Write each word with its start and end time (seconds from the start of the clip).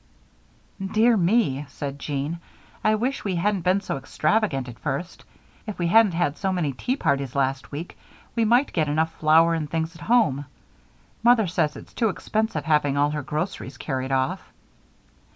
"Dear 0.83 1.15
me," 1.15 1.65
said 1.69 1.99
Jean, 1.99 2.39
"I 2.83 2.95
wish 2.95 3.23
we 3.23 3.35
hadn't 3.35 3.61
been 3.61 3.81
so 3.81 3.97
extravagant 3.97 4.67
at 4.67 4.79
first. 4.79 5.25
If 5.67 5.77
we 5.77 5.85
hadn't 5.85 6.13
had 6.13 6.39
so 6.39 6.51
many 6.51 6.73
tea 6.73 6.95
parties 6.95 7.35
last 7.35 7.71
week, 7.71 7.99
we 8.35 8.43
might 8.43 8.73
get 8.73 8.89
enough 8.89 9.13
flour 9.17 9.53
and 9.53 9.69
things 9.69 9.93
at 9.93 10.01
home. 10.01 10.45
Mother 11.21 11.45
says 11.45 11.75
it's 11.75 11.93
too 11.93 12.09
expensive 12.09 12.65
having 12.65 12.97
all 12.97 13.11
her 13.11 13.21
groceries 13.21 13.77
carried 13.77 14.11
off." 14.11 14.41